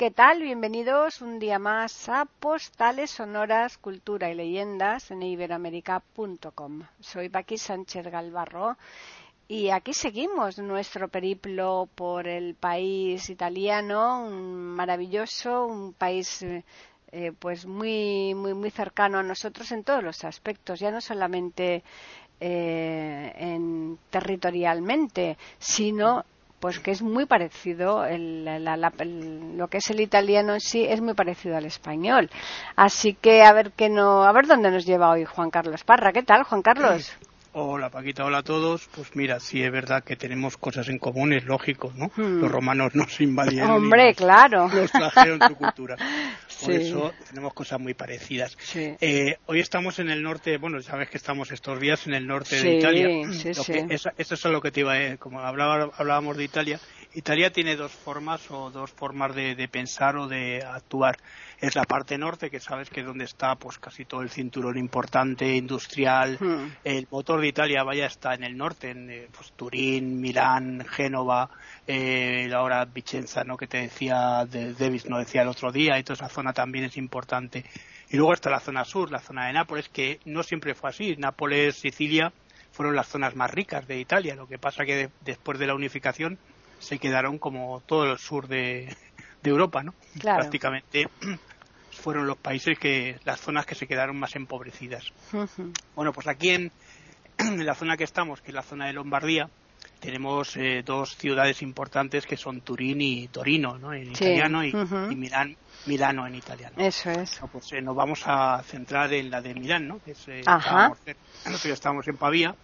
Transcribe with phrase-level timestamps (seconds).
[0.00, 0.40] ¿Qué tal?
[0.40, 6.84] Bienvenidos un día más a Postales Sonoras, Cultura y Leyendas en iberoamerica.com.
[7.00, 8.78] Soy Paqui Sánchez Galvarro
[9.46, 16.46] y aquí seguimos nuestro periplo por el país italiano, un maravilloso, un país
[17.12, 21.84] eh, pues muy, muy, muy cercano a nosotros en todos los aspectos, ya no solamente
[22.40, 26.24] eh, en, territorialmente, sino
[26.60, 31.56] pues que es muy parecido, lo que es el italiano en sí es muy parecido
[31.56, 32.30] al español.
[32.76, 36.12] Así que a ver qué no, a ver dónde nos lleva hoy Juan Carlos Parra.
[36.12, 37.16] ¿Qué tal, Juan Carlos?
[37.52, 38.88] Hola Paquita, hola a todos.
[38.94, 42.12] Pues mira, sí es verdad que tenemos cosas en común, es lógico, ¿no?
[42.14, 42.40] Hmm.
[42.40, 43.70] Los romanos nos invadieron.
[43.72, 44.68] Hombre, claro.
[44.68, 45.96] Nos trajeron su cultura.
[46.60, 48.56] Por eso tenemos cosas muy parecidas.
[48.74, 52.60] Eh, hoy estamos en el norte, bueno, sabes que estamos estos días en el norte
[52.60, 53.32] de Italia.
[53.32, 53.72] Sí, sí.
[53.88, 56.78] eso, es lo que te iba a decir, como hablábamos de Italia.
[57.14, 61.16] Italia tiene dos formas o dos formas de, pensar o de actuar.
[61.60, 64.78] Es la parte norte, que sabes que es donde está pues casi todo el cinturón
[64.78, 66.38] importante industrial.
[66.40, 66.72] Hmm.
[66.84, 71.50] El motor de Italia, vaya, está en el norte, en eh, pues, Turín, Milán, Génova,
[71.86, 73.58] eh, ahora Vicenza, ¿no?
[73.58, 76.86] Que te decía, de, Davis no decía el otro día, y toda esa zona también
[76.86, 77.64] es importante.
[78.08, 81.14] Y luego está la zona sur, la zona de Nápoles, que no siempre fue así.
[81.16, 82.32] Nápoles, Sicilia
[82.72, 84.34] fueron las zonas más ricas de Italia.
[84.34, 86.38] Lo que pasa que después de la unificación
[86.78, 88.96] se quedaron como todo el sur de,
[89.44, 89.94] Europa, ¿no?
[90.20, 91.08] Prácticamente
[92.00, 95.12] fueron los países que, las zonas que se quedaron más empobrecidas.
[95.94, 96.72] Bueno, pues aquí en,
[97.38, 99.48] la zona que estamos, que es la zona de Lombardía,
[100.00, 103.92] tenemos eh, dos ciudades importantes que son Turín y Torino, ¿no?
[103.92, 104.72] En italiano y,
[105.14, 105.56] Milán,
[105.86, 106.74] Milano en italiano.
[106.78, 107.40] Eso es.
[107.52, 110.02] pues eh, nos vamos a centrar en la de Milán, ¿no?
[110.02, 112.54] Que es, eh, Nosotros ya estamos en Pavía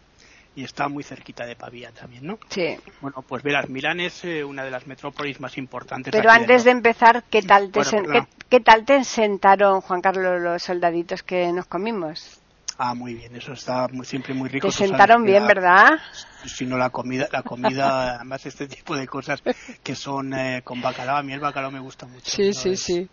[0.57, 2.39] y está muy cerquita de Pavía también, ¿no?
[2.49, 2.77] Sí.
[3.03, 6.11] Bueno, pues verás, Milán es eh, una de las metrópolis más importantes.
[6.11, 8.27] Pero antes de, empezar, ¿qué tal, te ¿qué,
[8.61, 12.41] tal te sentaron, Juan Carlos, los soldaditos que nos comimos?
[12.79, 14.69] Ah, muy bien, eso está siempre muy rico.
[14.69, 15.99] Te sentaron bien, ¿verdad?
[16.45, 19.43] Si no la comida, la comida, además este tipo de cosas
[19.83, 22.31] que son eh, con bacalao, a mí el bacalao me gusta mucho.
[22.31, 23.09] Sí, sí, sí.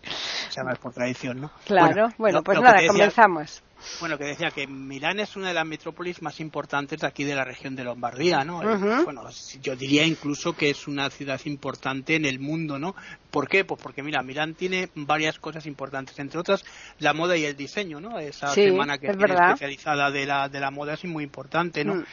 [0.50, 1.50] Se llama por tradición, ¿no?
[1.64, 3.62] Claro, bueno, pues nada, comenzamos.
[4.00, 7.34] Bueno, que decía que Milán es una de las metrópolis más importantes de aquí de
[7.34, 8.58] la región de Lombardía, ¿no?
[9.04, 9.28] Bueno,
[9.62, 12.94] yo diría incluso que es una ciudad importante en el mundo, ¿no?
[13.30, 13.64] ¿Por qué?
[13.64, 16.64] Pues porque, mira, Milán tiene varias cosas importantes, entre otras
[16.98, 18.18] la moda y el diseño, ¿no?
[18.18, 21.96] Esa semana que es especializada de la, de la moda es muy importante, ¿no?
[21.96, 22.04] Mm.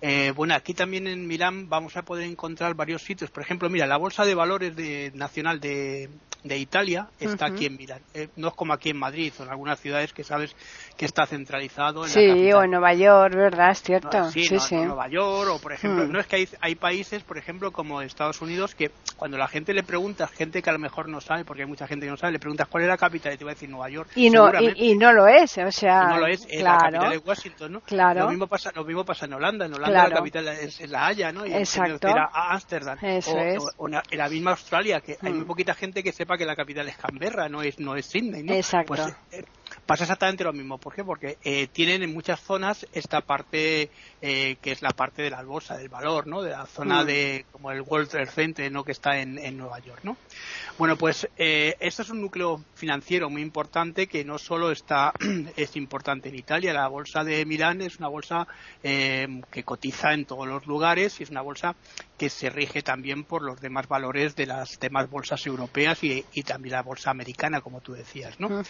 [0.00, 3.30] Eh, bueno, aquí también en Milán vamos a poder encontrar varios sitios.
[3.30, 6.08] Por ejemplo, mira, la Bolsa de Valores de, Nacional de,
[6.44, 8.00] de Italia está aquí en Milán.
[8.14, 10.54] Eh, no es como aquí en Madrid o en algunas ciudades que sabes
[10.96, 13.70] que está centralizado en sí, o en Nueva York, ¿verdad?
[13.70, 14.30] Es cierto.
[14.30, 16.12] sí, sí, En Nueva York o, por ejemplo, mm.
[16.12, 19.74] no es que hay, hay, países, por ejemplo, como Estados Unidos, que cuando la gente
[19.74, 22.16] le pregunta, gente que a lo mejor no sabe, porque hay mucha gente que no
[22.16, 24.10] sabe, le preguntas cuál es la capital y te va a decir Nueva York.
[24.14, 26.08] Y no, y, no lo es, o sea.
[26.08, 27.80] no lo es, claro, la capital es Washington, ¿no?
[27.80, 28.20] Claro.
[28.20, 29.66] Lo mismo pasa, lo mismo pasa en Holanda.
[29.66, 31.46] En Holanda la capital es, La Haya, ¿no?
[31.46, 32.08] Y Exacto.
[32.32, 32.98] Ámsterdam.
[33.76, 35.46] o, en la misma Australia, que hay muy mm.
[35.46, 38.54] poquita gente que sepa que la capital es Canberra, no es, no es Sydney, ¿no?
[38.54, 38.94] Exacto.
[38.94, 39.44] Pues, eh,
[39.86, 40.78] pasa exactamente lo mismo.
[40.78, 41.04] ¿Por qué?
[41.04, 43.90] Porque eh, tienen en muchas zonas esta parte
[44.22, 46.42] eh, que es la parte de la bolsa del valor, ¿no?
[46.42, 47.06] De la zona mm.
[47.06, 48.84] de como el World Trade Center, ¿no?
[48.84, 50.16] Que está en, en Nueva York, ¿no?
[50.78, 55.12] Bueno, pues eh, este es un núcleo financiero muy importante que no solo está
[55.56, 56.72] es importante en Italia.
[56.72, 58.46] La bolsa de Milán es una bolsa
[58.82, 61.76] eh, que cotiza en todos los lugares y es una bolsa
[62.20, 66.74] que se rige también por los demás valores de las demás bolsas europeas y, también
[66.74, 68.62] la bolsa americana, como tú decías, ¿no?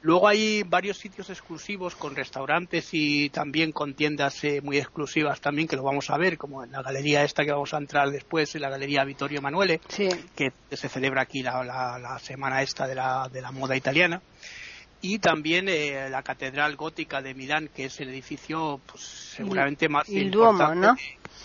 [0.00, 5.68] Luego hay varios sitios exclusivos con restaurantes y también con tiendas eh, muy exclusivas también
[5.68, 8.54] que lo vamos a ver, como en la galería esta que vamos a entrar después,
[8.54, 9.78] en la galería Vittorio Emanuele,
[10.34, 14.22] que se celebra aquí la, semana esta de la, de la moda italiana
[15.00, 20.08] y también eh, la catedral gótica de Milán que es el edificio pues, seguramente más
[20.08, 20.96] el Duomo, ¿no?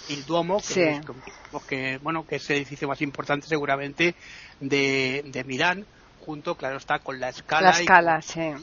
[0.09, 1.01] el Duomo que, es,
[1.67, 4.15] que, bueno que es el edificio más importante seguramente
[4.59, 5.85] de, de Milán
[6.25, 8.53] junto claro está con la escala la escala sí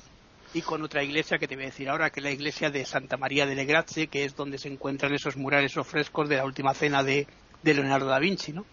[0.54, 2.84] y con otra iglesia que te voy a decir ahora, que es la iglesia de
[2.86, 6.44] Santa María delle Grazie, que es donde se encuentran esos murales o frescos de la
[6.46, 7.26] última cena de,
[7.62, 8.64] de Leonardo da Vinci, ¿no?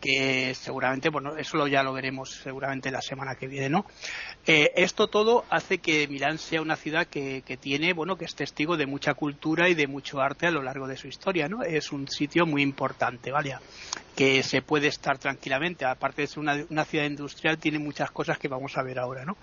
[0.00, 3.86] Que seguramente, bueno, eso ya lo veremos seguramente la semana que viene, ¿no?
[4.46, 8.34] Eh, esto todo hace que Milán sea una ciudad que, que, tiene, bueno, que es
[8.34, 11.62] testigo de mucha cultura y de mucho arte a lo largo de su historia, ¿no?
[11.62, 13.56] Es un sitio muy importante, ¿vale?
[14.14, 18.38] Que se puede estar tranquilamente, aparte de ser una, una ciudad industrial, tiene muchas cosas
[18.38, 19.36] que vamos a ver ahora, ¿no?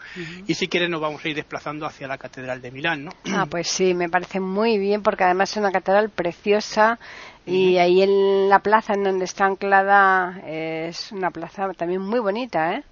[0.47, 3.11] Y si quieren nos vamos a ir desplazando hacia la Catedral de Milán, ¿no?
[3.31, 6.99] Ah, pues sí, me parece muy bien porque además es una catedral preciosa
[7.45, 12.75] y ahí en la plaza en donde está anclada es una plaza también muy bonita,
[12.75, 12.83] ¿eh?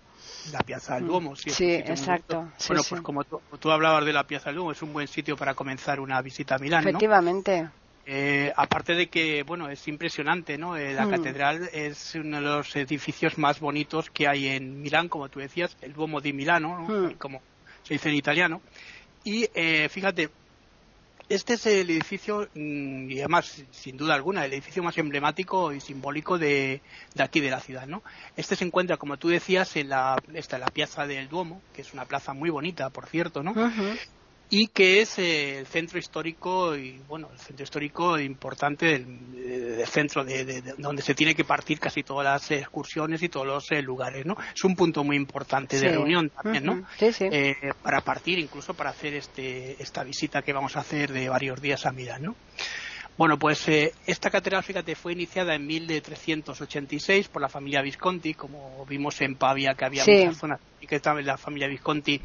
[0.52, 1.50] La Piazza del Duomo, sí.
[1.50, 2.50] Sí, exacto.
[2.68, 5.54] bueno, pues como tú, hablabas de la Piazza del Duomo, es un buen sitio para
[5.54, 7.70] comenzar una visita a Milán, Efectivamente.
[8.06, 10.76] Eh, aparte de que, bueno, es impresionante, ¿no?
[10.76, 11.10] Eh, la mm.
[11.10, 15.78] catedral es uno de los edificios más bonitos que hay en Milán, como tú decías,
[15.82, 17.14] el Duomo di Milano, mm.
[17.14, 17.42] como
[17.84, 18.62] se dice en italiano.
[19.24, 20.30] Y eh, fíjate,
[21.30, 25.80] este es el edificio, mm, y además, sin duda alguna, el edificio más emblemático y
[25.80, 26.82] simbólico de,
[27.18, 28.04] aquí de la ciudad, ¿no?
[28.36, 31.94] Este se encuentra, como tú decías, en la, esta, la Piazza del Duomo, que es
[31.94, 33.54] una plaza muy bonita, por cierto, ¿no?
[34.56, 40.24] Y que es eh, el centro histórico y bueno el centro histórico importante del, centro
[40.24, 44.28] de, donde se tiene que partir casi todas las excursiones y todos los eh, lugares
[44.28, 48.92] no es un punto muy importante de reunión también no eh, para partir incluso para
[48.92, 52.36] hacer este esta visita que vamos a hacer de varios días a Milán no
[53.18, 59.22] bueno, pues esta catedral, fíjate, fue iniciada en 1386 por la familia Visconti, como vimos
[59.22, 62.20] en Pavia, que había muchas zonas y que estaba la familia Visconti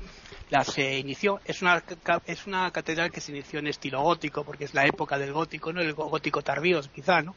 [0.51, 1.41] la se inició.
[1.45, 1.83] Es una,
[2.27, 5.73] es una catedral que se inició en estilo gótico, porque es la época del gótico,
[5.73, 5.81] ¿no?
[5.81, 7.35] El gótico tardío, quizá, ¿no?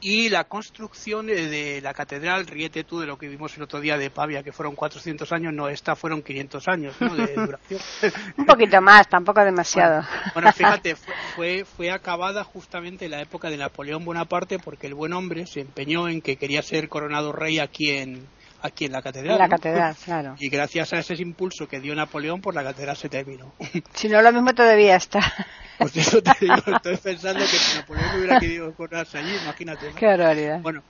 [0.00, 3.98] Y la construcción de la catedral, ríete tú de lo que vimos el otro día
[3.98, 7.14] de Pavia, que fueron 400 años, no, esta fueron 500 años ¿no?
[7.14, 7.80] de duración.
[8.38, 10.02] Un poquito más, tampoco demasiado.
[10.32, 10.96] Bueno, fíjate,
[11.36, 15.60] fue, fue, acabada justamente en la época de Napoleón Bonaparte porque el buen hombre se
[15.60, 18.26] empeñó en que quería ser coronado rey aquí en,
[18.62, 19.38] aquí en la catedral.
[19.38, 20.36] la catedral, claro.
[20.38, 23.52] Y gracias a ese impulso que dio Napoleón, por pues la catedral se terminó.
[23.94, 25.20] Si no, lo mismo todavía está.
[25.80, 29.92] Pues eso te digo, estoy pensando que si Napoleón hubiera querido ponerse allí, imagínate.
[29.96, 30.60] Qué barbaridad.
[30.60, 30.82] Bueno,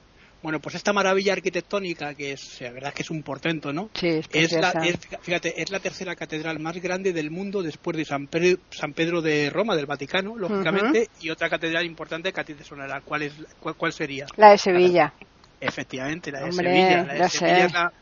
[0.42, 3.90] bueno, pues esta maravilla arquitectónica, que es, la verdad que es un portento, ¿no?
[3.92, 4.72] Sí, es, la,
[5.20, 9.20] fíjate, es la tercera catedral más grande del mundo después de San Pedro, San Pedro
[9.20, 13.02] de Roma, del Vaticano, lógicamente, y otra catedral importante que a ti te sonará.
[13.02, 14.26] ¿Cuál, es, cuál, sería?
[14.36, 15.12] La de Sevilla.
[15.60, 17.04] Efectivamente, la de Sevilla.
[17.04, 17.92] La de Sevilla es la,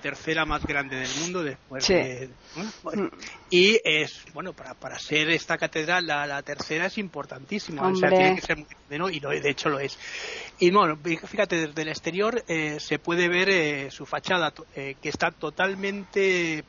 [0.00, 2.30] tercera más grande del mundo después de...
[2.54, 3.06] Mm.
[3.50, 7.86] y es, bueno, para, para ser esta catedral, la, tercera es importantísima.
[7.86, 9.98] O sea, tiene que ser muy bueno, y de hecho lo es.
[10.58, 15.08] Y bueno, fíjate, desde el exterior eh, se puede ver eh, su fachada, eh, que
[15.08, 16.64] está totalmente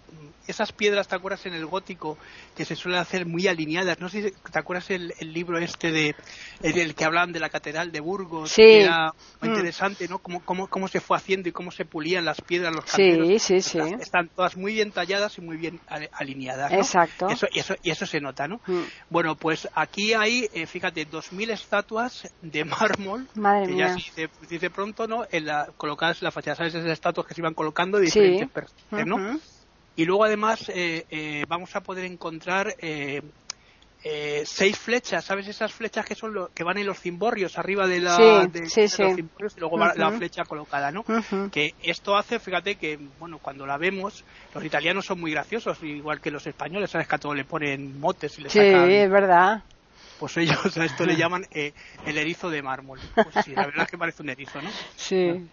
[0.48, 2.18] esas piedras, ¿te acuerdas en el gótico
[2.56, 4.00] que se suelen hacer muy alineadas?
[4.00, 6.16] No sé si te acuerdas el, el libro este de
[6.62, 8.62] el, que hablaban de la catedral de Burgos, sí.
[8.62, 9.54] que era muy mm.
[9.54, 10.20] interesante, ¿no?
[10.20, 13.03] Cómo, cómo, cómo se fue haciendo y cómo se pulían las piedras, los canteros.
[13.04, 13.80] Sí, sí, sí.
[14.00, 15.80] Están, todas muy bien talladas y muy bien
[16.12, 16.72] alineadas.
[16.72, 16.78] ¿no?
[16.78, 17.30] Exacto.
[17.30, 18.62] Eso, y, eso, y eso se nota, ¿no?
[18.66, 18.82] Mm.
[19.10, 23.28] Bueno, pues aquí hay, eh, fíjate, dos mil estatuas de mármol.
[23.36, 23.96] Madre que mía.
[23.96, 25.26] ya se dice pronto, ¿no?
[25.32, 26.76] En la, colocadas en la fachada, ¿sabes?
[26.76, 29.40] Esas estatuas que se iban colocando de diferentes personas, ¿no?
[29.96, 33.22] Y luego además eh, eh, vamos a poder encontrar eh,
[34.46, 35.48] seis flechas, ¿sabes?
[35.48, 39.16] Esas flechas que son lo, que van en los cimborrios arriba de, la, sí, los
[39.16, 41.06] cimborrios y luego va la flecha colocada, ¿no?
[41.52, 46.22] Que esto hace, fíjate que, bueno, cuando la vemos, los italianos son muy graciosos, igual
[46.22, 47.08] que los españoles, ¿sabes?
[47.08, 48.88] Que a todos le ponen motes y le sacan...
[48.88, 49.64] Sí, es verdad
[50.24, 52.98] pues ellos a esto le llaman el erizo de mármol.
[53.14, 54.70] Pues sí, la verdad es que parece un erizo, ¿no?
[54.96, 55.50] Sí.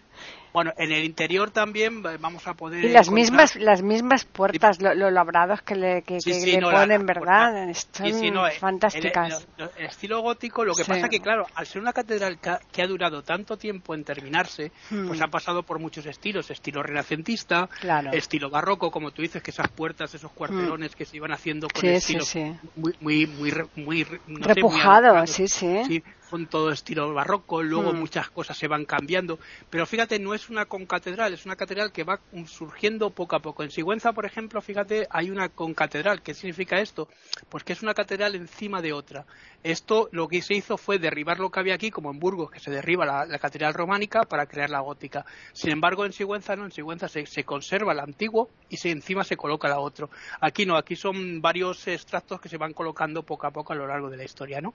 [0.53, 2.83] Bueno, en el interior también vamos a poder.
[2.83, 7.69] Y las mismas las mismas puertas, los lo labrados que le, que, le ponen, ¿verdad?
[7.69, 9.47] Están eh, fantásticas.
[9.77, 13.23] El, estilo gótico, lo que pasa que, claro, al ser una catedral que ha, durado
[13.23, 15.23] tanto tiempo en terminarse, pues hmm.
[15.23, 17.69] ha pasado por muchos estilos: estilo renacentista,
[18.11, 20.97] estilo barroco, como tú dices, que esas puertas, esos cuartelones hmm.
[20.97, 22.25] que se iban haciendo con estilo
[22.75, 24.05] muy, muy, muy, muy
[24.43, 27.99] repujado, sí, sí con todo estilo barroco, luego hmm.
[27.99, 29.37] muchas cosas se van cambiando,
[29.69, 33.63] pero fíjate, no es una concatedral, es una catedral que va surgiendo poco a poco.
[33.63, 36.21] En Sigüenza, por ejemplo, fíjate, hay una concatedral.
[36.21, 37.09] ¿Qué significa esto?
[37.49, 39.25] Pues que es una catedral encima de otra.
[39.63, 42.59] Esto lo que se hizo fue derribar lo que había aquí, como en Burgos, que
[42.59, 45.25] se derriba la, catedral románica para crear la gótica.
[45.51, 49.25] Sin embargo, en Sigüenza no, en Sigüenza se, se conserva el antiguo y se, encima
[49.25, 50.09] se coloca la otro.
[50.39, 53.85] Aquí no, aquí son varios extractos que se van colocando poco a poco a lo
[53.85, 54.73] largo de la historia, ¿no?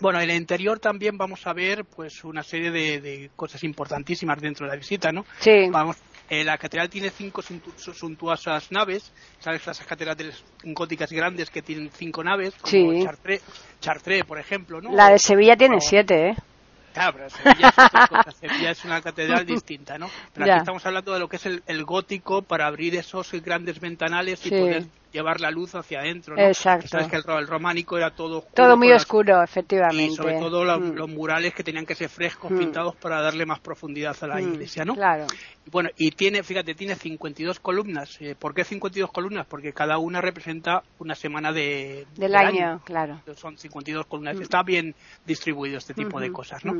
[0.00, 4.66] Bueno, en el interior también vamos a ver pues una serie de, cosas importantísimas dentro
[4.66, 5.24] de la visita, ¿no?
[5.40, 5.68] Sí.
[5.70, 5.96] Vamos,
[6.30, 9.66] eh, la catedral tiene cinco suntuosas naves, ¿sabes?
[9.66, 12.92] Las catedrales góticas grandes que tienen cinco naves, como
[13.80, 14.92] Chartres, por ejemplo, ¿no?
[14.92, 16.36] La de Sevilla tiene siete, ¿eh?
[16.92, 17.34] Claro, pero es.
[18.40, 20.10] Sevilla es una catedral distinta, ¿no?
[20.34, 24.44] Pero aquí estamos hablando de lo que es el, gótico para abrir esos grandes ventanales
[24.46, 26.42] y poder llevar la luz hacia adentro, ¿no?
[26.42, 26.88] Exacto.
[26.88, 28.54] Sabes que el, románico era todo oscuro.
[28.54, 30.12] Todo muy oscuro, efectivamente.
[30.12, 30.94] Y sobre todo mm.
[30.94, 32.58] los, murales que tenían que ser frescos, mm.
[32.58, 34.94] pintados para darle más profundidad a la mm, iglesia, ¿no?
[34.94, 35.26] Claro.
[35.70, 38.16] bueno, y tiene, fíjate, tiene 52 columnas.
[38.20, 39.46] Eh, ¿Por qué 52 columnas?
[39.46, 43.20] Porque cada una representa una semana de, del, año, claro.
[43.36, 44.38] Son 52 columnas.
[44.40, 44.94] Está bien
[45.26, 46.74] distribuido este tipo de cosas, ¿no?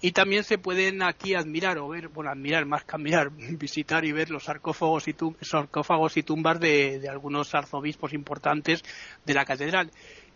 [0.00, 4.12] Y también se pueden aquí admirar o ver, bueno, admirar más que admirar, visitar y
[4.12, 8.82] ver los sarcófagos y, sarcófagos y tumbas de algunos arzobispos importantes
[9.24, 9.90] de la catedral.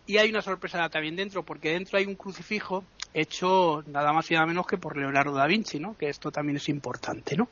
[0.05, 4.33] Y hay una sorpresa también dentro, porque dentro hay un crucifijo hecho nada más y
[4.33, 5.95] nada menos que por Leonardo da Vinci, ¿no?
[5.97, 7.47] Que esto también es importante, ¿no?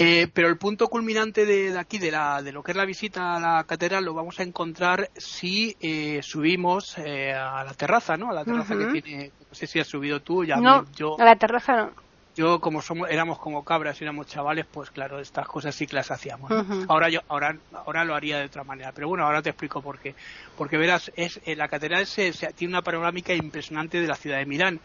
[0.00, 3.34] Eh, pero el punto culminante de, aquí, de, la, de lo que es la visita
[3.34, 8.30] a la catedral, lo vamos a encontrar si eh, subimos eh, a la terraza, ¿no?
[8.30, 11.20] A la terraza que tiene, no sé si has subido tú, ya no, yo...
[11.20, 12.07] a la terraza no
[12.38, 15.96] yo como somos éramos como cabras y éramos chavales pues claro estas cosas sí que
[15.96, 16.50] las hacíamos
[16.88, 19.98] ahora yo ahora ahora lo haría de otra manera pero bueno ahora te explico por
[19.98, 20.14] qué.
[20.56, 24.80] Porque verás es la catedral se, tiene una panorámica impresionante de la ciudad de Milán.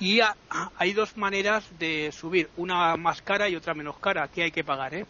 [0.00, 0.20] Y
[0.76, 4.64] hay dos maneras de subir una más cara y otra menos cara aquí hay que
[4.64, 5.06] pagar eh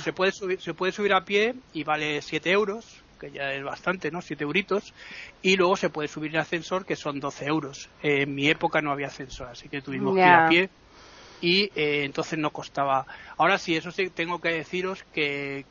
[0.00, 3.62] se puede subir se puede subir a pie y vale 7 euros que ya es
[3.62, 4.20] bastante, ¿no?
[4.20, 4.92] 7 euritos.
[5.40, 7.88] Y luego se puede subir en ascensor, que son 12 euros.
[8.02, 10.70] en mi época no había ascensor, así que tuvimos que ir a pie
[11.40, 13.06] y eh, entonces no costaba.
[13.36, 15.64] Ahora sí, eso sí, tengo que deciros que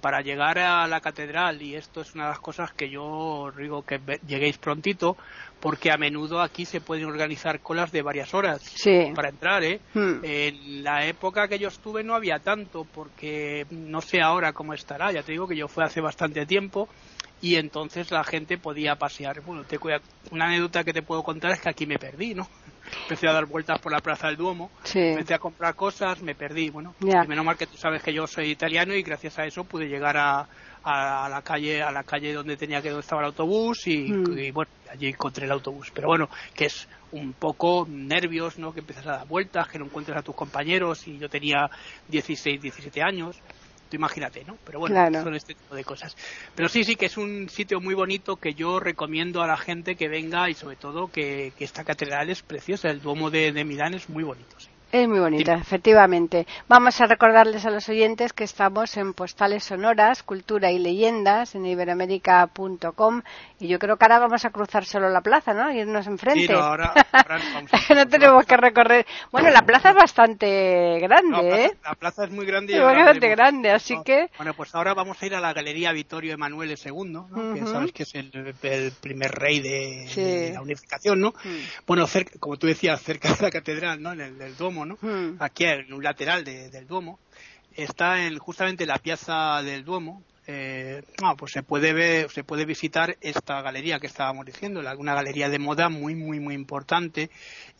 [0.00, 3.56] para llegar a la catedral, y esto es una de las cosas que yo os
[3.56, 5.16] digo que lleguéis prontito,
[5.60, 8.62] porque a menudo aquí se pueden organizar colas de varias horas
[9.14, 9.62] para entrar.
[9.62, 9.80] ¿eh?
[9.92, 10.20] Hmm.
[10.22, 15.12] En la época que yo estuve no había tanto, porque no sé ahora cómo estará,
[15.12, 16.88] ya te digo que yo fui hace bastante tiempo
[17.40, 19.42] y entonces la gente podía pasear.
[19.42, 19.78] Bueno, te,
[20.30, 22.48] una anécdota que te puedo contar es que aquí me perdí, ¿no?
[23.02, 26.70] Empecé a dar vueltas por la Plaza del Duomo, empecé a comprar cosas, me perdí,
[26.70, 29.64] bueno, y menos mal que tú sabes que yo soy italiano y gracias a eso
[29.64, 30.46] pude llegar a,
[30.84, 34.38] a, la calle a la calle donde tenía que donde estaba el autobús y, mm.
[34.38, 35.90] y, bueno allí encontré el autobús.
[35.92, 39.86] Pero bueno que es un poco nervios no que empiezas a dar vueltas que no
[39.86, 41.70] encuentras a tus compañeros y yo tenía
[42.08, 43.40] 16 17 años
[43.92, 44.56] imagínate, ¿no?
[44.64, 46.16] Pero bueno, son este tipo de cosas.
[46.54, 49.96] Pero sí, sí que es un sitio muy bonito que yo recomiendo a la gente
[49.96, 52.90] que venga y sobre todo que, esta catedral es preciosa.
[52.90, 54.68] El Duomo de, de Milán es muy bonito, sí.
[54.94, 56.46] Es muy bonita, efectivamente.
[56.68, 61.66] Vamos a recordarles a los oyentes que estamos en Postales Sonoras, Cultura y Leyendas, en
[61.66, 63.22] iberoamérica.com.
[63.64, 65.72] Y yo creo que ahora vamos a cruzar solo la plaza, ¿no?
[65.72, 66.52] Irnos enfrente.
[66.52, 66.92] no, ahora,
[67.94, 69.06] no tenemos que recorrer.
[69.32, 71.76] Bueno, la plaza es bastante grande, ¿eh?
[71.82, 72.74] La plaza es muy grande.
[72.74, 74.28] Y es bastante grande, así que...
[74.36, 77.54] Bueno, pues ahora vamos a ir a la Galería Vittorio Emanuele II, ¿no?
[77.54, 81.32] que sabes que es el, primer rey de, la unificación, ¿no?
[81.86, 82.04] Bueno,
[82.38, 84.12] como tú decías, cerca de la catedral, ¿no?
[84.12, 85.36] En el, el Domo, Hmm.
[85.38, 87.18] Aquí en un lateral del Duomo.
[87.74, 90.22] Está en justamente la piazza del Duomo.
[90.46, 91.02] Eh,
[91.38, 95.58] pues se puede ver, se puede visitar esta galería que estábamos diciendo, una galería de
[95.58, 97.30] moda muy, muy, muy importante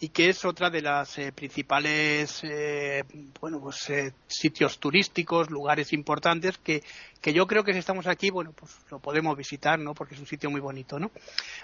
[0.00, 3.04] y que es otra de las eh, principales, eh,
[3.38, 3.92] bueno, pues
[4.26, 6.82] sitios turísticos, lugares importantes que,
[7.20, 9.92] que yo creo que si estamos aquí, bueno, pues lo podemos visitar, ¿no?
[9.92, 11.10] Porque es un sitio muy bonito, ¿no?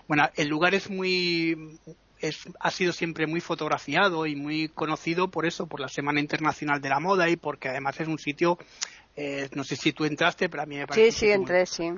[0.07, 1.79] Bueno, el lugar es muy
[2.59, 6.89] ha sido siempre muy fotografiado y muy conocido por eso, por la Semana Internacional de
[6.89, 8.59] la Moda y porque además es un sitio,
[9.23, 11.13] eh, no sé si tú entraste, pero a mí me parece.
[11.13, 11.91] Sí, sí, entré, sí.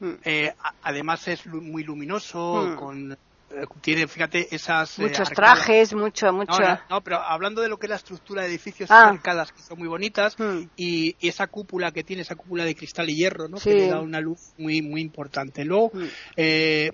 [0.00, 0.14] Mm.
[0.24, 2.76] Eh, además es muy luminoso, mm.
[2.76, 4.98] con eh, tiene, fíjate, esas...
[4.98, 6.58] Muchos trajes, mucho, mucho...
[6.90, 9.10] No, pero hablando de lo que es la estructura de edificios, ah.
[9.10, 10.62] arcadas que son muy bonitas mm.
[10.76, 13.58] y, esa cúpula que tiene, esa cúpula de cristal y hierro, ¿no?
[13.58, 15.64] Que le da una luz muy, muy importante.
[15.64, 15.92] Luego,
[16.36, 16.90] eh,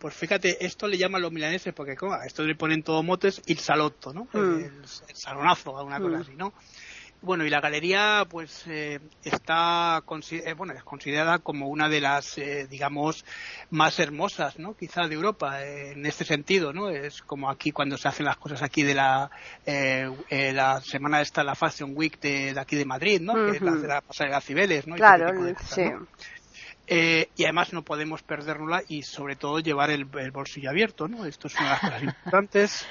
[0.00, 3.58] pues fíjate, esto le llaman los milaneses porque como, esto le ponen todo motes el
[3.58, 4.26] salotto, ¿no?
[4.32, 4.58] Hmm.
[4.58, 6.52] El, salonazo, alguna cosa así, ¿no?
[7.22, 12.38] Bueno, y la galería pues eh, está eh, bueno, es considerada como una de las,
[12.38, 13.24] eh, digamos,
[13.70, 14.74] más hermosas, ¿no?
[14.74, 16.88] Quizá de Europa, en este sentido, ¿no?
[16.88, 19.30] Es como aquí cuando se hacen las cosas aquí de la,
[19.66, 23.34] la semana esta, la Fashion Week de, aquí de Madrid, ¿no?
[23.34, 24.96] Que es la de la pasarela Cibeles, ¿no?
[24.96, 25.28] Claro,
[25.62, 25.82] sí.
[26.92, 31.24] Eh, y además no podemos perderla y sobre todo llevar el, bolsillo abierto, ¿no?
[31.24, 32.88] Esto es una de las cosas importantes.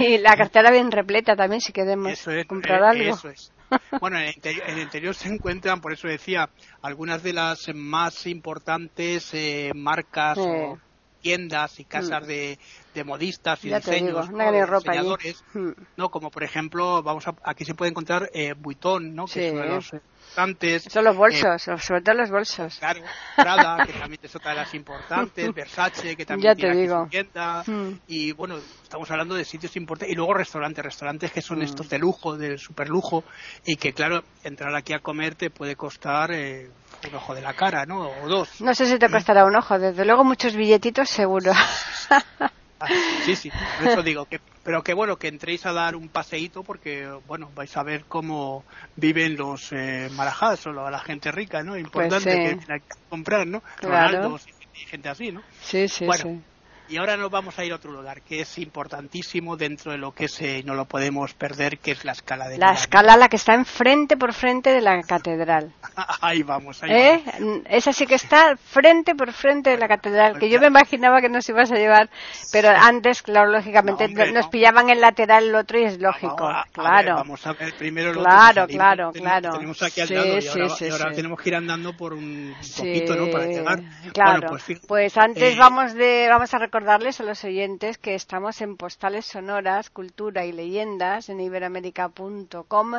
[0.00, 3.14] Y la cartera bien repleta también si queremos comprar eh, algo.
[3.14, 3.52] Eso es.
[4.00, 4.34] Bueno, en
[4.66, 6.50] el, interior, se encuentran, por eso decía,
[6.80, 10.78] algunas de las más importantes eh, marcas o
[11.20, 12.26] tiendas y casas mm.
[12.26, 12.58] de,
[12.94, 15.70] de, modistas y diseños, diseñadores, mm.
[15.96, 16.10] ¿no?
[16.10, 19.26] Como por ejemplo, vamos a, aquí se puede encontrar eh, Vuitton, ¿no?
[19.26, 19.92] Que es uno de los
[20.32, 20.84] importantes.
[20.90, 22.78] Son los bolsos, eh, sobre todo los bolsos.
[22.78, 23.02] Claro,
[23.36, 27.06] Prada, que también es otra de las importantes, Versace, que también ya te digo.
[27.10, 28.00] tienda, mm.
[28.08, 31.62] y bueno, estamos hablando de sitios importantes, y luego restaurantes, restaurantes que son mm.
[31.62, 33.24] estos de lujo, de super lujo,
[33.66, 36.70] y que claro, entrar aquí a comer te puede costar eh,
[37.08, 38.08] un ojo de la cara, ¿no?
[38.08, 38.60] O dos.
[38.60, 41.52] No sé si te costará un ojo, desde luego muchos billetitos seguro.
[43.24, 46.62] sí, sí, por eso digo que, pero que bueno, que entréis a dar un paseíto
[46.62, 48.64] porque, bueno, vais a ver cómo
[48.96, 51.76] viven los eh, marajadas o la gente rica, ¿no?
[51.76, 53.62] Importante que tiene que comprar, ¿no?
[53.78, 54.36] Claro.
[54.74, 55.42] y gente así, ¿no?
[55.62, 56.42] Sí, sí, sí.
[56.88, 60.12] Y ahora nos vamos a ir a otro lugar que es importantísimo dentro de lo
[60.12, 63.36] que eh, no lo podemos perder, que es la escala de La escala, la que
[63.36, 65.72] está enfrente por frente de la catedral.
[66.20, 67.22] ahí vamos, ahí ¿Eh?
[67.66, 71.28] Esa sí que está frente por frente de la catedral, que yo me imaginaba que
[71.28, 72.10] nos ibas a llevar,
[72.50, 77.14] pero antes, claro, lógicamente nos pillaban el lateral el otro y es lógico, claro.
[77.16, 79.50] vamos a ver primero Claro, claro, claro.
[79.52, 83.30] Tenemos aquí al lado y ahora, tenemos que ir andando por un poquito, ¿no?
[83.30, 83.80] Para llegar.
[84.12, 88.62] Claro, pues, pues, antes eh, vamos, de, vamos a recordarles a los oyentes que estamos
[88.62, 92.94] en Postales Sonoras, Cultura y Leyendas en iberamérica.com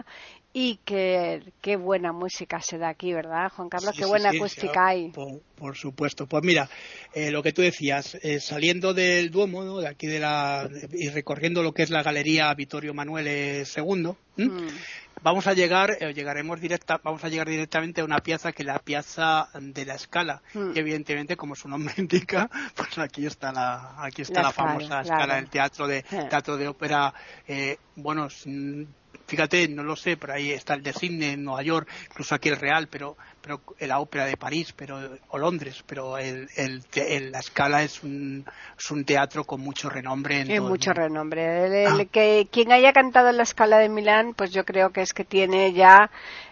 [0.54, 3.96] y que qué buena música se da aquí, ¿verdad, Juan Carlos?
[3.98, 5.12] qué buena acústica hay.
[5.56, 6.28] Por, supuesto.
[6.28, 6.70] Pues mira,
[7.16, 9.80] eh, lo que tú decías, eh, saliendo del Duomo, ¿no?
[9.80, 14.12] de aquí de la y recorriendo lo que es la Galería Vittorio Manuel II,
[15.24, 18.68] vamos a llegar, eh, llegaremos directa, vamos a llegar directamente a una pieza que es
[18.68, 20.42] la pieza de la escala.
[20.54, 20.74] Hmm.
[20.76, 25.36] Y evidentemente, como su nombre indica, pues aquí está la, aquí está la, famosa escala
[25.36, 26.30] del teatro de, hmm.
[26.30, 27.14] teatro de ópera,
[27.48, 28.30] eh, bueno,
[29.26, 32.50] fíjate, no lo sé, pero ahí está el de Sydney en Nueva York, incluso aquí
[32.50, 35.00] el Real, pero, pero la ópera de París, pero
[35.30, 38.46] o Londres, pero el, el, la Scala es un,
[38.78, 40.42] es un teatro con mucho renombre.
[40.42, 41.84] En todo mucho renombre.
[41.84, 42.06] El, ah.
[42.12, 45.26] que quien haya cantado en la Scala de Milán, pues yo creo que es que
[45.26, 46.10] tiene ya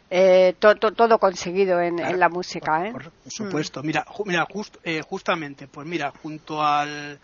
[0.09, 2.85] eh, todo conseguido en, la música.
[2.85, 2.91] ¿eh?
[2.91, 3.81] Por, supuesto.
[3.81, 4.45] Mira, mira
[4.83, 7.17] eh, justamente, pues mira, junto al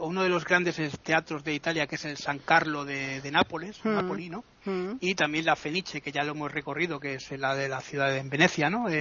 [0.00, 4.70] uno de los grandes teatros de Italia, que es el San Carlo de, Nápoles, mm.
[4.70, 4.98] mm.
[5.00, 8.10] y también la Fenice, que ya lo hemos recorrido, que es la de la ciudad
[8.10, 8.88] de Venecia, ¿no?
[8.88, 9.00] Eh,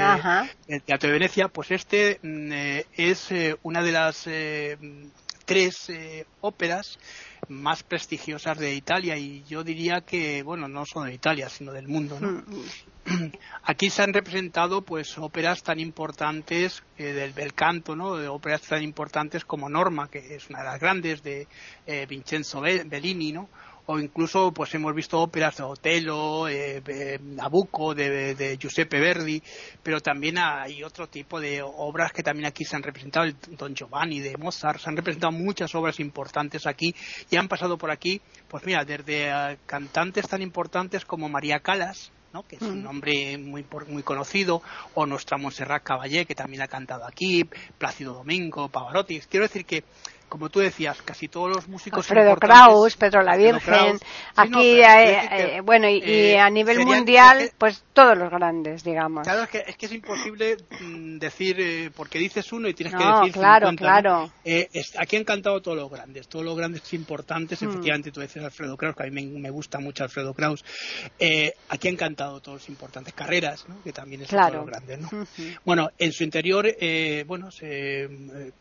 [0.68, 4.28] el Teatro de Venecia, pues este mm, eh, es eh, una de las
[5.54, 5.92] tres
[6.42, 6.98] óperas
[7.48, 11.88] más prestigiosas de Italia y yo diría que, bueno, no solo de Italia, sino del
[11.88, 12.44] mundo, ¿no?
[13.64, 18.16] Aquí se han representado pues óperas tan importantes eh, del bel canto, ¿no?
[18.16, 21.48] De óperas tan importantes como Norma, que es una de las grandes de
[21.86, 23.48] eh, Vincenzo Bellini, ¿no?
[23.86, 29.42] O incluso pues hemos visto óperas de Otello, eh, Nabucco, de, Giuseppe Verdi,
[29.82, 33.76] pero también hay otro tipo de obras que también aquí se han representado, el Don
[33.76, 36.96] Giovanni de Mozart, se han representado muchas obras importantes aquí
[37.30, 42.12] y han pasado por aquí, pues mira, desde eh, cantantes tan importantes como María Calas,
[42.34, 42.44] ¿no?
[42.44, 42.84] que es un mm.
[42.84, 44.62] nombre muy, muy conocido,
[44.96, 49.20] o nuestra Montserrat Caballé, que también ha cantado aquí, Plácido Domingo, Pavarotti.
[49.22, 49.84] Quiero decir que
[50.34, 52.10] como tú decías, casi todos los músicos.
[52.10, 54.00] Alfredo Kraus, Pedro la Virgen,
[54.36, 59.28] aquí, eh, bueno, y, eh, a nivel mundial, pues todos los grandes, digamos.
[59.28, 62.96] Claro, es que es, que es imposible mm, decir, eh, porque dices uno y tienes
[62.96, 63.32] que decir.
[63.32, 64.32] claro, claro.
[64.98, 67.70] aquí han cantado todos los grandes, todos los grandes importantes, mm.
[67.70, 70.66] efectivamente, tú dices Alfredo Kraus, que a mí me, gusta mucho Alfredo Kraus.
[71.70, 73.84] aquí han cantado todos los importantes carreras, ¿no?
[73.84, 74.64] que también es claro.
[74.64, 75.00] todos los grandes.
[75.00, 75.28] ¿no?
[75.64, 76.66] Bueno, en su interior,
[77.28, 78.52] bueno, se eh,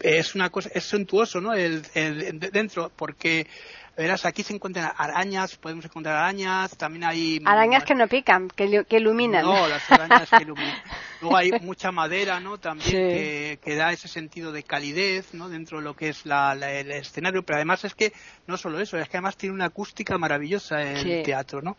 [0.00, 1.54] es una cosa, es suntuoso, ¿no?
[1.54, 3.46] El, el, dentro, porque
[3.96, 7.40] verás, aquí se encuentran arañas, podemos encontrar arañas, también hay...
[7.44, 9.44] Arañas que no pican, que, que iluminan.
[9.44, 10.76] No, las arañas que iluminan.
[11.20, 12.58] Luego hay mucha madera, ¿no?
[12.58, 15.48] También que, da ese sentido de calidez, ¿no?
[15.48, 18.12] Dentro de lo que es la, el escenario, pero además es que
[18.46, 21.76] no solo eso, es que además tiene una acústica maravillosa el teatro, ¿no?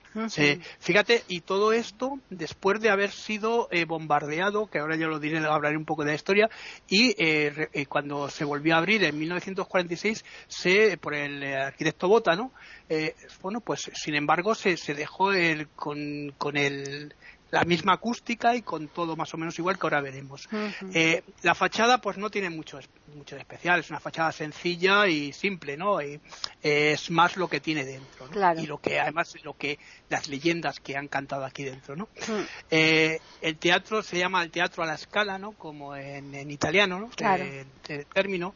[0.79, 5.39] fíjate, y todo esto después de haber sido eh, bombardeado, que ahora ya lo diré,
[5.39, 6.49] hablaré un poco de la historia,
[6.87, 12.35] y eh, eh, cuando se volvió a abrir en 1946, se, por el arquitecto Bota,
[12.35, 12.51] ¿no?
[13.41, 17.15] bueno, pues sin embargo se, se dejó el, con, con el
[17.51, 20.47] la misma acústica y con todo más o menos igual que ahora veremos.
[20.93, 22.79] Eh, la fachada pues no tiene mucho,
[23.13, 26.01] mucho de especial, es una fachada sencilla y simple, ¿no?
[26.01, 26.19] Y,
[26.61, 30.95] es más lo que tiene dentro, Y lo que además lo que las leyendas que
[30.95, 32.07] han cantado aquí dentro, ¿no?
[32.69, 35.51] Eh, el teatro se llama el teatro a la escala, ¿no?
[35.51, 37.09] Como en, italiano, ¿no?
[37.09, 37.43] Claro.
[38.13, 38.55] término.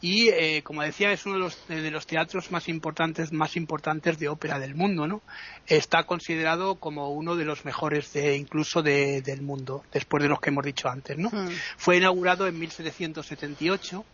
[0.00, 4.18] Y eh, como decía es uno de los, de los teatros más importantes, más importantes
[4.18, 5.22] de ópera del mundo, ¿no?
[5.66, 10.50] Está considerado como uno de los mejores de incluso del mundo, después de los que
[10.50, 11.16] hemos dicho antes.
[11.18, 11.30] ¿no?
[11.30, 11.50] Hmm.
[11.76, 14.04] Fue inaugurado en 1778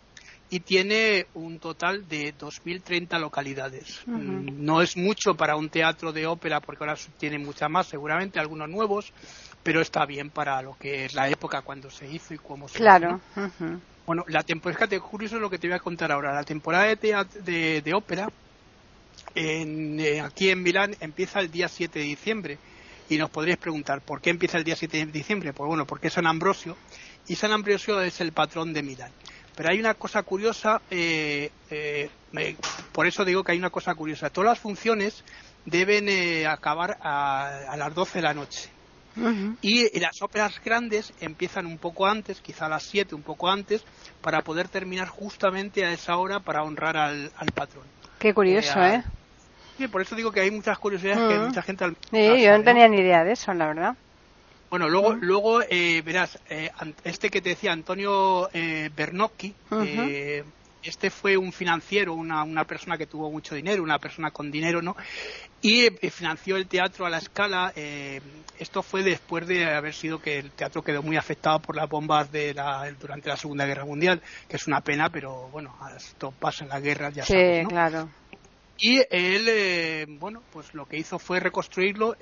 [0.52, 4.02] y tiene un total de 2.030 localidades.
[4.04, 8.38] Mm, no es mucho para un teatro de ópera porque ahora tiene mucha más, seguramente,
[8.38, 9.14] algunos nuevos,
[9.62, 12.76] pero está bien para lo que es la época cuando se hizo y cómo se
[12.76, 13.18] Claro.
[14.04, 16.34] Bueno, la temporada, es curioso lo que te voy a contar ahora.
[16.34, 18.28] La temporada de, de, ópera
[19.34, 22.58] en, eh, aquí en Milán empieza el día 7 de diciembre.
[23.12, 25.52] Y nos podríais preguntar, ¿por qué empieza el día 7 de diciembre?
[25.52, 26.78] Pues bueno, porque es San Ambrosio
[27.26, 29.12] y San Ambrosio es el patrón de Milán.
[29.54, 32.08] Pero hay una cosa curiosa, eh, eh,
[32.90, 34.30] por eso digo que hay una cosa curiosa.
[34.30, 35.24] Todas las funciones
[35.66, 38.70] deben eh, acabar a, las 12 de la noche.
[39.60, 43.84] Y las óperas grandes empiezan un poco antes, quizá a las 7, un poco antes,
[44.22, 47.84] para poder terminar justamente a esa hora para honrar al, patrón.
[48.18, 49.04] Qué curioso, ¿eh?
[49.78, 51.86] Sí, por eso digo que hay muchas curiosidades que mucha gente...
[52.10, 53.96] Sí, yo no tenía ni idea de eso, la verdad.
[54.72, 56.70] Bueno, luego, luego eh, verás, eh,
[57.04, 60.44] este que te decía, Antonio eh, Bernocchi, eh,
[60.82, 64.80] este fue un financiero, una, una, persona que tuvo mucho dinero, una persona con dinero,
[64.80, 64.96] ¿no?
[65.60, 67.70] Y financió el teatro a la escala.
[68.58, 72.32] esto fue después de haber sido que el teatro quedó muy afectado por las bombas
[72.32, 76.64] de la, durante la Segunda Guerra Mundial, que es una pena, pero bueno, esto pasa
[76.64, 77.68] en la guerra, ya sabes, ¿no?
[77.68, 78.08] claro.
[78.78, 82.16] Y él, bueno, pues lo que hizo fue reconstruirlo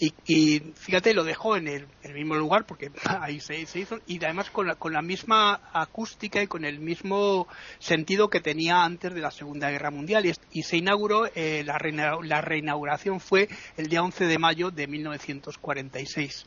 [0.00, 2.90] y, fíjate, lo dejó en el, mismo lugar porque
[3.20, 7.48] ahí se, hizo y además con la, con la misma acústica y con el mismo
[7.78, 10.24] sentido que tenía antes de la Segunda Guerra Mundial.
[10.52, 11.78] Y, se inauguró, eh, la,
[12.22, 16.46] la reinauguración fue el día 11 de mayo de 1946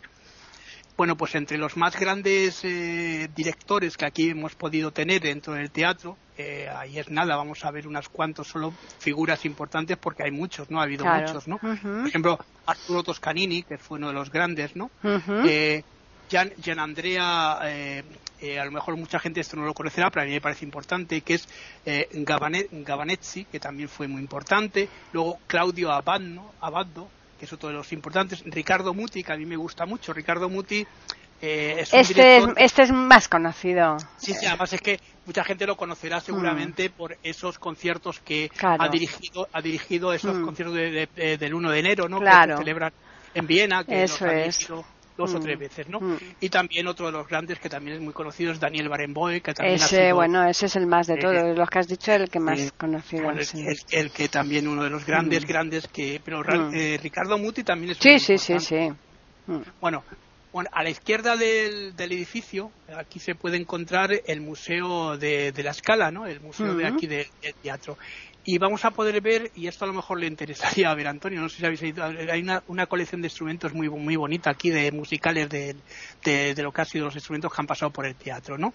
[1.02, 5.72] bueno, pues entre los más grandes eh, directores que aquí hemos podido tener dentro del
[5.72, 10.30] teatro, eh, ahí es nada, vamos a ver unas cuantos solo figuras importantes porque hay
[10.30, 10.80] muchos, ¿no?
[10.80, 11.58] Ha habido muchos, ¿no?
[11.58, 12.38] Por ejemplo,
[12.68, 14.92] Arturo Toscanini, que fue uno de los grandes, ¿no?
[15.44, 15.82] Eh,
[16.30, 20.40] Gian, Andrea, a lo mejor mucha gente esto no lo conocerá, pero a mí me
[20.40, 21.48] parece importante, que es
[22.14, 24.88] Gabanezzi, que también fue muy importante.
[25.14, 27.10] Luego Claudio Abadno, Abaddo,
[27.42, 28.44] que es otro de los importantes.
[28.46, 30.14] Ricardo Muti, que a mí me gusta mucho.
[30.14, 30.86] Ricardo Muti
[31.42, 33.98] eh, es un este, es, este es más conocido.
[34.18, 36.92] Sí, sí, además es que mucha gente lo conocerá seguramente mm.
[36.92, 40.46] por esos conciertos que ha dirigido ha dirigido esos mm.
[40.46, 42.20] conciertos del 1 de enero, ¿no?
[42.20, 42.94] Que se celebran
[43.34, 44.70] en Viena, que Eso es
[45.22, 45.60] dos o tres mm.
[45.60, 46.00] veces, ¿no?
[46.00, 46.18] Mm.
[46.40, 49.54] Y también otro de los grandes que también es muy conocido es Daniel Barenboim, que
[49.54, 52.40] también ese, bueno, ese es el más de todos, los que has dicho, el que
[52.40, 53.30] más conocido.
[53.92, 55.48] el, que también uno de los grandes, mm.
[55.48, 58.90] grandes que, pero eh, Ricardo Muti también es Sí, sí, sí, sí.
[59.80, 60.04] Bueno,
[60.54, 66.12] bueno, a la izquierda del, edificio, aquí se puede encontrar el Museo de, la Escala,
[66.12, 66.28] ¿no?
[66.28, 67.28] El museo de aquí del
[67.62, 67.98] teatro
[68.44, 71.40] y vamos a poder ver, y esto a lo mejor le interesaría a ver Antonio,
[71.40, 74.92] no sé si habéis visto, hay una, colección de instrumentos muy, muy bonita aquí, de
[74.92, 75.76] musicales de,
[76.24, 78.74] de, lo que han sido los instrumentos que han pasado por el teatro, ¿no?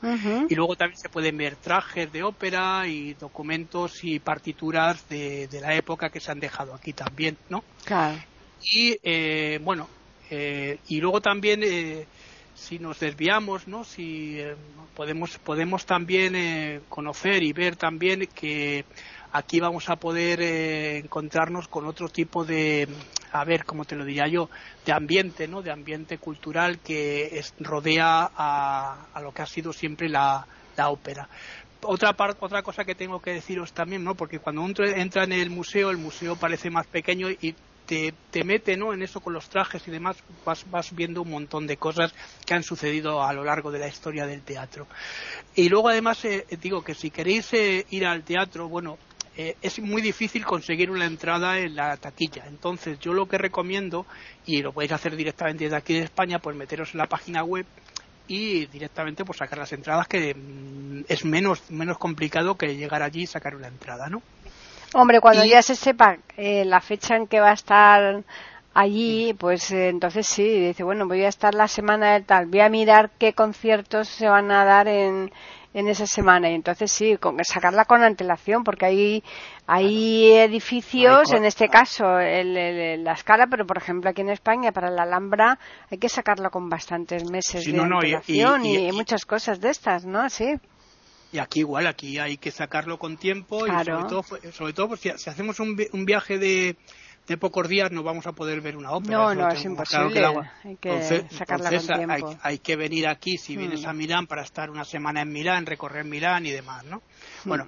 [0.48, 5.74] Y luego también se pueden ver trajes de ópera y documentos y partituras de, la
[5.74, 7.64] época que se han dejado aquí también, ¿no?
[7.84, 8.16] Claro.
[8.62, 9.88] Y, eh, bueno,
[10.30, 11.62] eh, y luego también...
[11.64, 12.06] Eh,
[12.54, 13.84] si nos desviamos, ¿no?
[13.84, 14.38] Si
[14.94, 18.86] podemos podemos también conocer y ver también que
[19.36, 22.88] aquí vamos a poder eh, encontrarnos con otro tipo de,
[23.32, 24.48] a ver, como te lo diría yo,
[24.84, 25.62] de ambiente, ¿no?
[25.62, 30.46] De ambiente cultural que rodea a, lo que ha sido siempre la,
[30.88, 31.28] ópera.
[31.82, 34.14] Otra, otra cosa que tengo que deciros también, ¿no?
[34.14, 37.54] Porque cuando uno entra en el museo, el museo parece más pequeño y
[37.86, 38.92] te, te, mete ¿no?
[38.92, 42.12] en eso con los trajes y demás, vas, vas, viendo un montón de cosas
[42.44, 44.88] que han sucedido a lo largo de la historia del teatro.
[45.54, 48.98] Y luego además eh, digo que si queréis eh, ir al teatro, bueno,
[49.36, 52.44] eh, es muy difícil conseguir una entrada en la taquilla.
[52.46, 54.06] Entonces, yo lo que recomiendo,
[54.46, 57.66] y lo podéis hacer directamente desde aquí de España, pues meteros en la página web
[58.28, 63.22] y directamente pues sacar las entradas, que mm, es menos, menos complicado que llegar allí
[63.22, 64.22] y sacar una entrada, ¿no?
[64.94, 68.24] Hombre, cuando ya se sepa eh, la fecha en que va a estar
[68.72, 72.60] allí, pues eh, entonces sí, dice, bueno, voy a estar la semana de tal, voy
[72.60, 75.30] a mirar qué conciertos se van a dar en,
[75.76, 76.50] en esa semana.
[76.50, 79.24] Y entonces sí, con, sacarla con antelación, porque hay,
[79.66, 84.90] hay edificios, en este caso el, la escala, pero por ejemplo aquí en España para
[84.90, 85.58] la Alhambra
[85.90, 90.30] hay que sacarla con bastantes meses de antelación y, muchas cosas de estas, ¿no?
[90.30, 90.54] Sí.
[91.32, 95.00] Y aquí igual, aquí hay que sacarlo con tiempo y sobre todo, sobre todo pues,
[95.00, 96.76] si, hacemos un, un viaje de
[97.26, 99.18] de pocos días no vamos a poder ver una ópera.
[99.18, 100.26] No, no, es imposible.
[100.64, 102.36] hay que sacarla con tiempo.
[102.42, 103.88] Hay, que venir aquí, si vienes mm.
[103.88, 106.98] a Milán, para estar una semana en Milán, recorrer Milán y demás, ¿no?
[107.44, 107.48] Mm.
[107.48, 107.66] Bueno,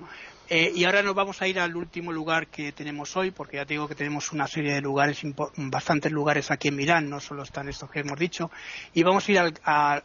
[0.50, 3.66] Eh, y ahora nos vamos a ir al último lugar que tenemos hoy, porque ya
[3.66, 5.20] te digo que tenemos una serie de lugares,
[5.56, 8.50] bastantes lugares aquí en Milán, no solo están estos que hemos dicho,
[8.94, 9.52] y vamos a ir al,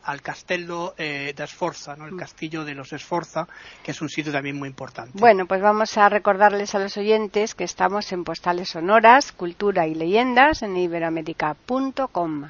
[0.02, 2.06] al, Castello eh, de Sforza, ¿no?
[2.06, 2.18] el mm.
[2.18, 3.48] castillo de los Sforza,
[3.82, 5.12] que es un sitio también muy importante.
[5.14, 9.96] Bueno, pues vamos a recordarles a los oyentes que estamos en Postales Sonoras, Cultura y
[9.96, 12.50] Leyendas en iberoamérica.com.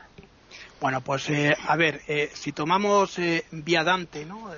[0.84, 4.52] Bueno, pues eh, a ver, eh, si tomamos eh, Vía Dante, ¿no?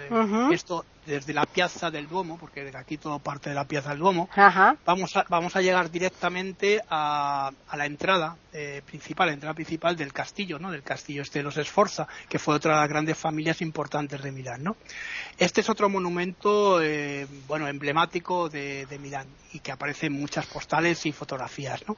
[0.52, 4.00] Esto desde la Piazza del Duomo, porque de aquí todo parte de la Piazza del
[4.00, 4.28] Duomo,
[4.84, 8.38] vamos, a, vamos a llegar directamente a, la entrada
[8.88, 10.72] principal, la entrada principal del castillo, ¿no?
[10.72, 14.32] Del castillo este de los Esforza, que fue otra de las grandes familias importantes de
[14.32, 14.78] Milán, ¿no?
[15.38, 16.82] Este es otro monumento,
[17.48, 21.98] bueno, emblemático de, de, Milán y que aparece en muchas postales y fotografías, ¿no?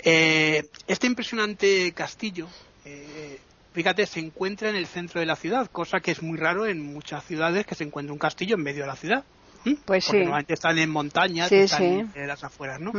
[0.00, 2.46] este impresionante castillo
[2.88, 3.38] eh,
[3.72, 6.80] fíjate, se encuentra en el centro de la ciudad, cosa que es muy raro en
[6.80, 9.24] muchas ciudades que se encuentre un castillo en medio de la ciudad.
[9.76, 12.92] Pues Porque normalmente están en montañas, están en las afueras, ¿no?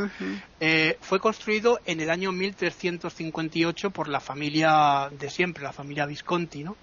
[0.60, 6.64] Eh, fue construido en el año 1358 por la familia de siempre, la familia Visconti,
[6.64, 6.76] ¿no?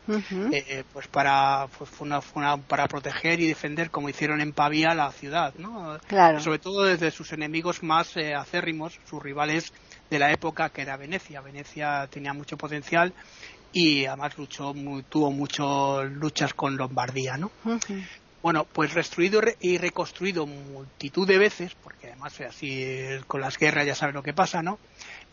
[0.52, 5.10] Eh, pues para pues fue una, para proteger y defender, como hicieron en Pavía, la
[5.12, 5.98] ciudad, ¿no?
[6.40, 9.72] Sobre todo desde sus enemigos más acérrimos, sus rivales
[10.10, 11.40] de la época que era Venecia.
[11.40, 13.12] Venecia tenía mucho potencial
[13.72, 14.74] y además luchó
[15.08, 17.50] tuvo muchas luchas con Lombardía, ¿no?
[18.46, 22.86] Bueno, pues restruido y reconstruido multitud de veces, porque además así
[23.26, 24.78] con las guerras ya sabes lo que pasa, ¿no?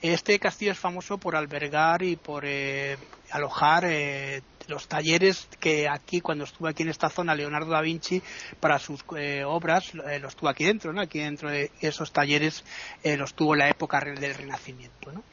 [0.01, 2.97] Este castillo es famoso por albergar y por eh,
[3.29, 8.19] alojar eh, los talleres que aquí, cuando estuve aquí en esta zona, Leonardo da Vinci,
[8.59, 10.99] para sus eh, obras, los tuvo aquí dentro, ¿no?
[10.99, 12.63] Aquí dentro de esos talleres
[13.03, 15.23] los tuvo en la época del Renacimiento, ¿no?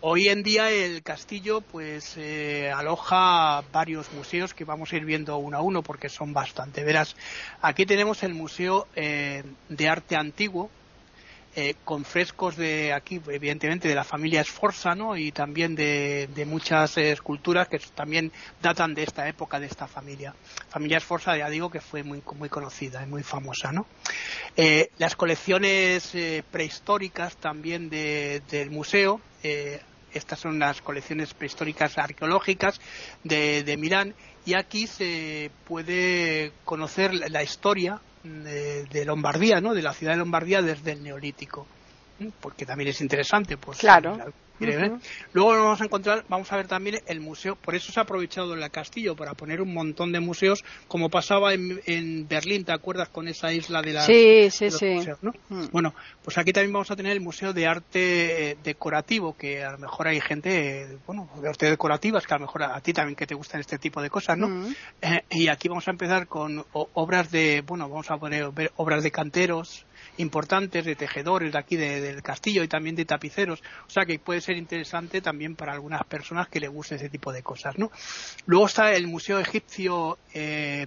[0.00, 2.18] Hoy en día el castillo pues
[2.74, 6.84] aloja varios museos que vamos a ir viendo uno a uno porque son bastante.
[6.84, 7.16] Verás,
[7.62, 10.70] aquí tenemos el Museo de Arte Antiguo,
[11.56, 15.16] eh, con frescos de aquí, evidentemente, de la familia Sforza, ¿no?
[15.16, 18.30] Y también de, muchas esculturas que también
[18.62, 20.32] datan de esta época, de esta familia.
[20.68, 23.86] Familia Sforza, ya digo, que fue muy, muy conocida y muy famosa, ¿no?
[24.56, 29.20] Eh, las colecciones eh, prehistóricas también del museo,
[30.12, 32.80] estas son las colecciones prehistóricas arqueológicas
[33.24, 39.74] de, de Milán, y aquí se puede conocer la historia de, Lombardía, ¿no?
[39.74, 41.66] De la ciudad de Lombardía desde el Neolítico,
[42.40, 43.78] porque también es interesante, pues.
[43.78, 44.18] Claro.
[45.32, 48.54] Luego vamos a encontrar, vamos a ver también el museo, por eso se ha aprovechado
[48.54, 53.28] el castillo para poner un montón de museos, como pasaba en, Berlín, ¿te acuerdas con
[53.28, 55.00] esa isla de las sí, sí, sí.
[55.48, 55.66] Mm.
[55.72, 59.72] Bueno, pues aquí también vamos a tener el museo de arte eh, decorativo, que a
[59.72, 63.16] lo mejor hay gente, bueno, de arte decorativas, que a lo mejor a, ti también
[63.16, 64.48] que te gustan este tipo de cosas, ¿no?
[64.48, 64.74] Mm.
[65.02, 69.02] Eh, y aquí vamos a empezar con obras de, bueno, vamos a poner ver obras
[69.02, 69.86] de canteros,
[70.20, 73.62] importantes de tejedores de aquí del castillo y también de tapiceros.
[73.86, 77.32] O sea que puede ser interesante también para algunas personas que les guste ese tipo
[77.32, 77.90] de cosas, ¿no?
[78.46, 80.86] Luego está el Museo Egipcio eh,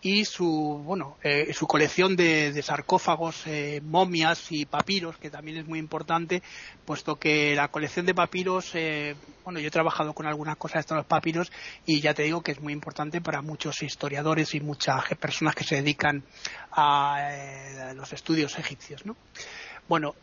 [0.00, 5.66] y su bueno eh, su colección de, sarcófagos eh, momias y papiros que también es
[5.66, 6.42] muy importante
[6.84, 10.80] puesto que la colección de papiros eh, bueno yo he trabajado con algunas cosas de
[10.80, 11.50] estos papiros
[11.84, 15.64] y ya te digo que es muy importante para muchos historiadores y muchas personas que
[15.64, 16.22] se dedican
[16.70, 19.16] a, los estudios egipcios no
[19.88, 20.14] bueno,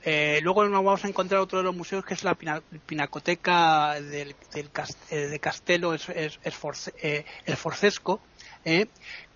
[0.43, 5.39] luego nos vamos a encontrar otro de los museos que es la pinacoteca del, de
[5.39, 6.51] Castelo el
[7.57, 8.21] Forcesco,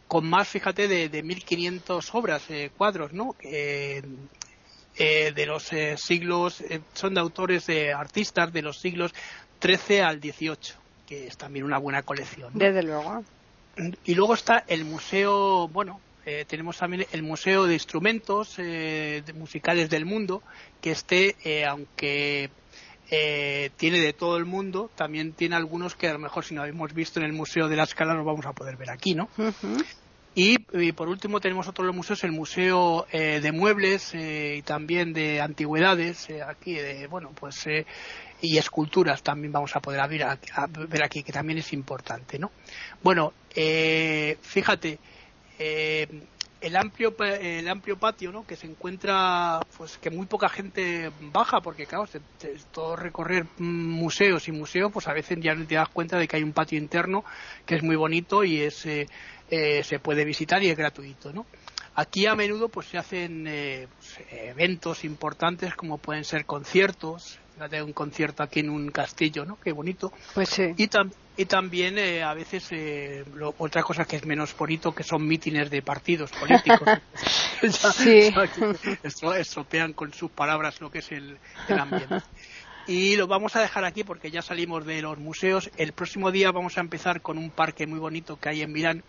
[0.09, 3.35] con más, fíjate, de, de 1.500 obras, eh, cuadros, ¿no?
[3.41, 4.01] Eh,
[4.97, 6.61] de los eh, siglos,
[6.93, 9.13] son de autores, de artistas de los siglos
[9.61, 10.57] XIII al XVIII,
[11.07, 12.51] que es también una buena colección.
[12.53, 13.23] Desde luego.
[14.03, 16.01] Y luego está el museo, bueno,
[16.47, 18.57] tenemos también el Museo de Instrumentos
[19.35, 20.43] Musicales del Mundo,
[20.81, 22.49] que este, aunque
[23.09, 26.93] tiene de todo el mundo, también tiene algunos que a lo mejor si no habíamos
[26.93, 29.29] visto en el Museo de la Escala los vamos a poder ver aquí, ¿no?
[30.35, 30.57] Y,
[30.93, 35.11] por último tenemos otro de los museos, el Museo eh, de Muebles eh, y también
[35.11, 37.67] de Antigüedades, eh, aquí, de, bueno, pues,
[38.41, 40.49] y esculturas también vamos a poder ver aquí,
[40.87, 42.51] ver aquí, que también es importante, ¿no?
[43.03, 44.99] Bueno, fíjate,
[46.61, 51.61] el amplio el amplio patio no que se encuentra pues que muy poca gente baja
[51.61, 52.05] porque claro
[52.71, 56.43] todo recorrer museos y museos pues a veces ya te das cuenta de que hay
[56.43, 57.23] un patio interno
[57.65, 59.07] que es muy bonito y es eh,
[59.83, 61.45] se puede visitar y es gratuito no
[61.99, 67.83] Aquí a menudo pues se hacen eh, pues, eventos importantes como pueden ser conciertos, de
[67.83, 69.59] un concierto aquí en un castillo, ¿no?
[69.61, 70.13] Qué bonito.
[70.33, 70.73] Pues sí.
[70.77, 70.89] Y,
[71.35, 73.25] y también eh, a veces eh,
[73.57, 76.87] otra cosa que es menos bonito que son mítines de partidos políticos.
[77.95, 78.33] sí.
[79.37, 82.21] estropean con sus palabras lo que es el, el ambiente.
[82.87, 85.69] Y lo vamos a dejar aquí porque ya salimos de los museos.
[85.75, 89.03] El próximo día vamos a empezar con un parque muy bonito que hay en Milán,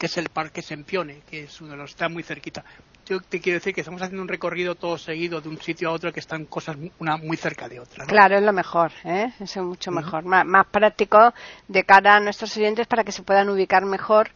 [0.00, 2.64] que es el Parque Sempione, que es uno de los está muy cerquita.
[3.04, 5.92] Yo te quiero decir que estamos haciendo un recorrido todo seguido de un sitio a
[5.92, 8.06] otro que están cosas una muy cerca de otra.
[8.06, 9.30] Claro, es lo mejor, ¿eh?
[9.38, 11.34] es mucho mejor, más, práctico
[11.68, 14.30] de cara a nuestros oyentes para que se puedan ubicar mejor.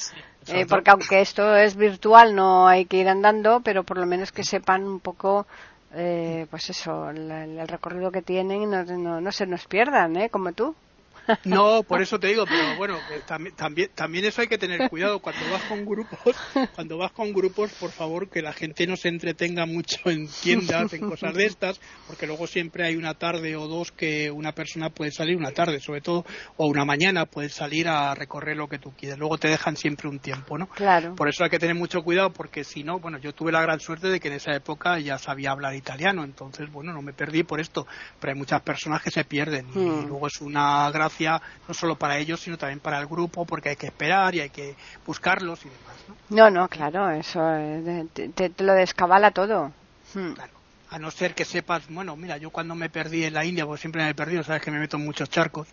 [0.49, 4.33] Eh, porque aunque esto es virtual, no hay que ir andando, pero por lo menos
[4.33, 5.47] que sepan un poco
[5.95, 10.29] eh, pues eso, el, recorrido que tienen y no, no, se nos pierdan, ¿eh?
[10.29, 10.75] Como tú.
[11.45, 15.21] No, por eso te digo, pero bueno, también, también, también eso hay que tener cuidado.
[15.21, 16.37] Cuando vas con grupos,
[16.75, 20.93] cuando vas con grupos, por favor, que la gente no se entretenga mucho en tiendas,
[20.93, 24.91] en cosas de estas, porque luego siempre hay una tarde o dos que una persona
[24.91, 26.25] puede salir una tarde, sobre todo,
[26.57, 29.19] o una mañana puede salir a recorrer lo que tú quieres.
[29.19, 30.69] Luego te dejan siempre un tiempo, ¿no?
[30.69, 31.15] Claro.
[31.15, 33.81] Por eso hay que tener mucho cuidado, porque si no, bueno, yo tuve la gran
[33.81, 37.45] suerte de que en esa época ya sabía hablar italiano, entonces, bueno, no me perdí
[37.45, 37.87] por esto,
[38.21, 40.07] pero hay muchas personas que se pierden y hmm.
[40.09, 43.77] luego es una gracia no solo para ellos, sino también para el grupo, porque hay
[43.77, 44.75] que esperar y hay que
[45.07, 45.95] buscarlos y demás.
[46.31, 49.73] No, no, claro, eso eh, te, lo descabala todo.
[50.15, 50.33] Hmm.
[50.33, 50.53] Claro.
[50.91, 53.81] A no ser que sepas, bueno, mira, yo cuando me perdí en la India, porque
[53.81, 55.67] siempre me he perdido, sabes que me meto en muchos charcos.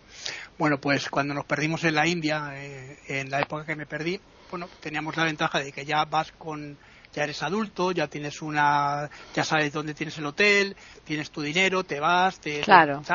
[0.57, 4.19] Bueno, pues cuando nos perdimos en la India, eh, en la época que me perdí,
[4.49, 6.75] bueno, teníamos la ventaja de que ya vas con,
[7.13, 11.83] ya eres adulto, ya tienes una, ya sabes dónde tienes el hotel, tienes tu dinero,
[11.83, 13.13] te vas, te, claro te,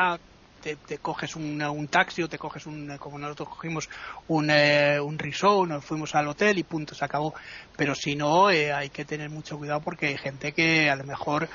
[1.01, 3.89] coges un, taxi o te coges un, como nosotros cogimos
[4.27, 7.33] un, eh, un resort, nos fuimos al hotel y punto, se acabó.
[7.75, 11.03] Pero si no, eh, hay que tener mucho cuidado porque hay gente que a lo
[11.03, 11.47] mejor,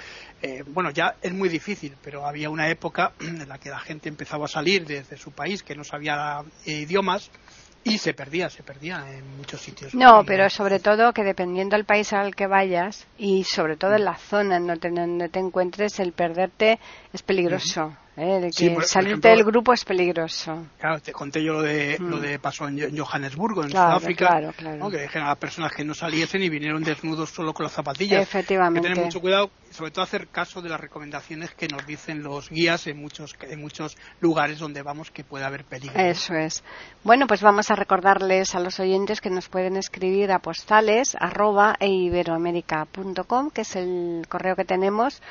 [0.42, 4.08] eh, bueno, ya es muy difícil, pero había una época en la que la gente
[4.08, 7.30] empezaba a salir desde su país que no sabía idiomas
[7.84, 9.94] y se perdía, se perdía en muchos sitios.
[9.94, 14.04] No, pero sobre todo que dependiendo del país al que vayas y sobre todo en
[14.04, 16.78] la zona en donde te encuentres, el perderte
[17.12, 17.96] es peligroso.
[18.16, 18.50] ¿Eh?
[18.56, 20.66] que salirte del grupo es peligroso.
[20.78, 22.20] Claro, te conté yo lo de, lo mm.
[22.20, 24.90] de pasó en Johannesburgo, en Sudáfrica, claro, claro.
[24.90, 28.22] que dijeron a las personas que no saliesen y vinieron desnudos solo con las zapatillas.
[28.22, 28.80] Efectivamente.
[28.80, 32.22] Hay que tener mucho cuidado, sobre todo hacer caso de las recomendaciones que nos dicen
[32.22, 35.98] los guías en muchos, en muchos lugares donde vamos que puede haber peligro.
[35.98, 36.62] Eso es.
[37.04, 41.76] Bueno, pues vamos a recordarles a los oyentes que nos pueden escribir a postales arroba
[41.80, 45.22] eiberoamerica.com, que es el correo que tenemos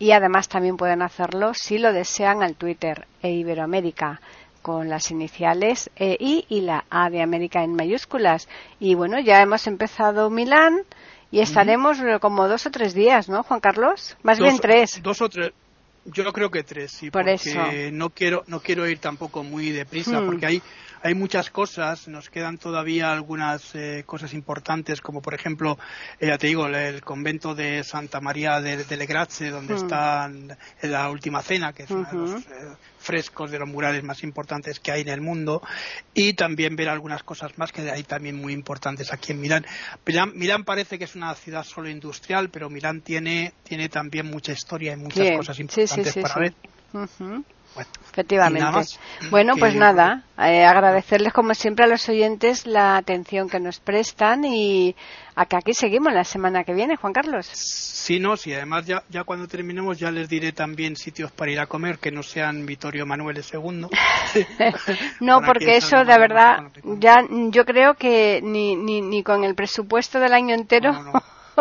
[0.00, 4.20] y además también pueden hacerlo si lo desean al Twitter e Iberoamérica
[4.62, 8.48] con las iniciales EI y la A de América en mayúsculas.
[8.80, 10.80] Y bueno, ya hemos empezado Milán
[11.30, 14.16] y estaremos como dos o tres días, ¿no, Juan Carlos?
[14.22, 15.00] Más bien tres.
[15.02, 15.52] Dos o tres.
[16.06, 20.22] Yo creo que tres, sí, Por porque no quiero no quiero ir tampoco muy deprisa,
[20.22, 20.26] hmm.
[20.26, 20.62] porque hay
[21.02, 25.78] hay muchas cosas, nos quedan todavía algunas eh, cosas importantes, como por ejemplo,
[26.18, 29.76] eh, ya te digo, el, convento de Santa María de, de Grazie, donde hmm.
[29.76, 30.30] está
[30.82, 34.78] la última cena, que es uno de los eh, frescos de los murales más importantes
[34.78, 35.62] que hay en el mundo,
[36.12, 39.66] y también ver algunas cosas más que hay también muy importantes aquí en Milán.
[40.34, 44.92] Milán, parece que es una ciudad solo industrial, pero Milán tiene, tiene también mucha historia
[44.92, 46.54] y muchas cosas importantes para ver.
[48.12, 48.96] Efectivamente.
[49.30, 54.44] Bueno, pues nada, eh, agradecerles como siempre a los oyentes la atención que nos prestan
[54.44, 54.96] y
[55.36, 57.46] a que aquí seguimos la semana que viene, Juan Carlos.
[57.46, 61.60] Sí, no, sí, además ya, ya cuando terminemos ya les diré también sitios para ir
[61.60, 63.86] a comer que no sean Vittorio Manuel II.
[65.20, 66.64] no, porque eso, de verdad,
[66.98, 70.90] ya yo creo que ni, ni, ni con el presupuesto del año entero.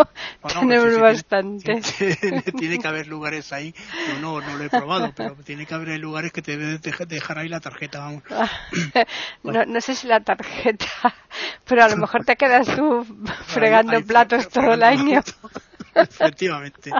[0.60, 1.82] Tenemos bastante.
[2.58, 3.74] Tiene, que haber lugares ahí,
[4.22, 7.50] no, no lo he probado, pero tiene que haber lugares que te deben dejar ahí
[7.50, 8.10] la tarjeta.
[9.44, 10.88] no, no sé si la tarjeta,
[11.66, 13.06] pero a lo mejor te quedas tú
[13.48, 15.22] fregando platos todo el año.
[15.96, 16.92] Efectivamente.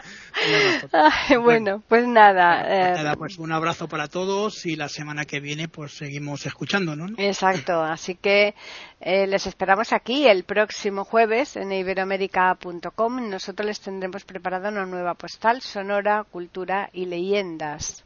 [1.42, 2.64] bueno, pues nada.
[2.64, 6.96] Pues, eh, pues un abrazo para todos y la semana que viene pues seguimos escuchando,
[6.96, 7.08] ¿no?
[7.18, 8.56] Exacto, así que
[9.02, 13.30] eh, les esperamos aquí el próximo jueves en iberoamérica.com.
[13.30, 18.06] Nosotros les tendremos preparada una nueva postal, sonora, cultura y leyendas.